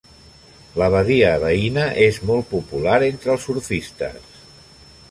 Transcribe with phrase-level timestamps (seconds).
[0.81, 4.35] La badia veïna és molt popular entre els surfistes.